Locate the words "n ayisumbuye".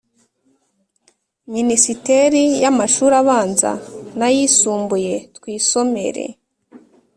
4.17-5.13